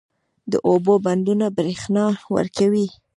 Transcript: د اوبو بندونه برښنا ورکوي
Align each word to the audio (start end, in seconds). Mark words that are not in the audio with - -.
د 0.51 0.53
اوبو 0.69 0.93
بندونه 1.05 1.45
برښنا 1.57 2.05
ورکوي 2.35 2.87